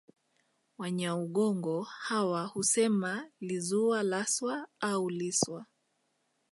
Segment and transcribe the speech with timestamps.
[0.77, 5.65] Wanyaugogo hawa husema lizuwa laswa au liswa